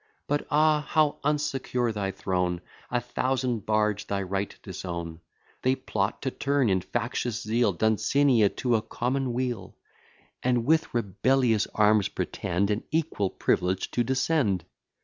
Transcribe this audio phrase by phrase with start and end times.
[0.25, 0.81] But ah!
[0.81, 2.61] how unsecure thy throne!
[2.89, 5.19] A thousand bards thy right disown:
[5.61, 9.75] They plot to turn, in factious zeal, Duncenia to a common weal;
[10.41, 14.65] And with rebellious arms pretend An equal privilege to descend.